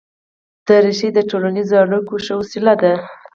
دریشي 0.67 1.09
د 1.13 1.19
ټولنیزو 1.29 1.75
اړیکو 1.83 2.13
ښه 2.25 2.33
وسیله 2.41 2.73
ده. 2.81 2.93